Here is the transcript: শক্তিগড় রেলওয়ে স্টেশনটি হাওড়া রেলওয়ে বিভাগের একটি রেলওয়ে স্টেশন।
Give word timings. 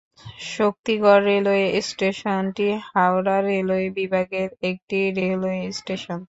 শক্তিগড় 0.51 1.21
রেলওয়ে 1.27 1.65
স্টেশনটি 1.89 2.67
হাওড়া 2.89 3.37
রেলওয়ে 3.49 3.87
বিভাগের 3.97 4.49
একটি 4.69 4.99
রেলওয়ে 5.19 5.61
স্টেশন। 5.71 6.19